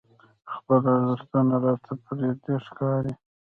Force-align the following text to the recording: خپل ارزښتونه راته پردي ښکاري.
خپل 0.53 0.81
ارزښتونه 0.95 1.55
راته 1.65 1.91
پردي 2.03 2.55
ښکاري. 2.65 3.13